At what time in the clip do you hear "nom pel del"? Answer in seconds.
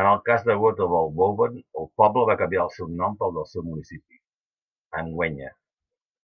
2.98-3.48